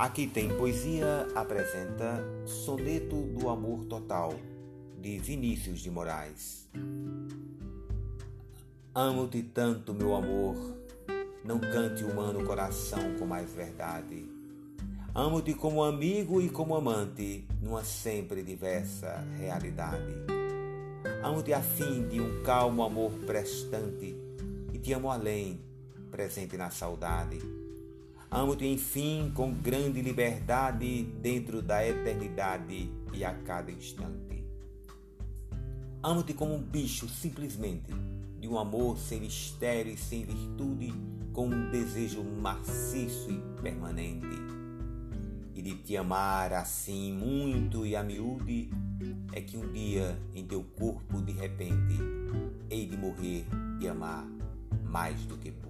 Aqui 0.00 0.26
tem 0.26 0.48
poesia 0.56 1.28
apresenta 1.34 2.24
Soneto 2.46 3.16
do 3.16 3.50
Amor 3.50 3.84
Total 3.84 4.32
de 4.98 5.18
Vinícius 5.18 5.80
de 5.80 5.90
Moraes. 5.90 6.66
Amo-te 8.94 9.42
tanto, 9.42 9.92
meu 9.92 10.14
amor, 10.14 10.56
não 11.44 11.60
cante 11.60 12.02
humano 12.02 12.46
coração 12.46 13.14
com 13.18 13.26
mais 13.26 13.52
verdade. 13.52 14.26
Amo-te 15.14 15.52
como 15.52 15.84
amigo 15.84 16.40
e 16.40 16.48
como 16.48 16.74
amante, 16.74 17.46
numa 17.60 17.84
sempre 17.84 18.42
diversa 18.42 19.22
realidade. 19.36 20.14
Amo-te 21.22 21.52
a 21.52 21.60
fim 21.60 22.08
de 22.08 22.22
um 22.22 22.42
calmo 22.42 22.82
amor 22.82 23.12
prestante, 23.26 24.16
e 24.72 24.78
te 24.78 24.94
amo 24.94 25.10
além, 25.10 25.60
presente 26.10 26.56
na 26.56 26.70
saudade 26.70 27.38
Amo-te, 28.32 28.64
enfim, 28.64 29.32
com 29.34 29.52
grande 29.52 30.00
liberdade 30.00 31.02
dentro 31.20 31.60
da 31.60 31.84
eternidade 31.84 32.88
e 33.12 33.24
a 33.24 33.34
cada 33.34 33.72
instante. 33.72 34.44
Amo-te 36.00 36.32
como 36.32 36.54
um 36.54 36.62
bicho, 36.62 37.08
simplesmente, 37.08 37.92
de 38.38 38.46
um 38.46 38.56
amor 38.56 38.96
sem 38.98 39.18
mistério 39.20 39.92
e 39.92 39.96
sem 39.96 40.24
virtude, 40.24 40.94
com 41.32 41.48
um 41.48 41.70
desejo 41.72 42.22
maciço 42.22 43.32
e 43.32 43.60
permanente. 43.60 44.28
E 45.52 45.60
de 45.60 45.74
te 45.74 45.96
amar 45.96 46.52
assim 46.52 47.12
muito 47.12 47.84
e 47.84 47.96
a 47.96 48.02
miúde, 48.04 48.70
é 49.32 49.40
que 49.40 49.56
um 49.56 49.72
dia 49.72 50.16
em 50.36 50.46
teu 50.46 50.62
corpo, 50.78 51.20
de 51.20 51.32
repente, 51.32 51.98
hei 52.70 52.86
de 52.86 52.96
morrer 52.96 53.44
e 53.80 53.88
amar 53.88 54.24
mais 54.84 55.26
do 55.26 55.36
que 55.36 55.50
pude. 55.50 55.69